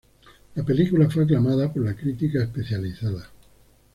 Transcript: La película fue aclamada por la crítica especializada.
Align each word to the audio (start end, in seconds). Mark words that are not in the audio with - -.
La 0.55 0.63
película 0.63 1.07
fue 1.11 1.25
aclamada 1.25 1.71
por 1.71 1.85
la 1.85 1.95
crítica 1.95 2.41
especializada. 2.41 3.29